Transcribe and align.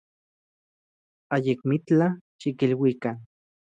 Ayakmitlaj 1.37 2.11
xikiluikan. 2.41 3.17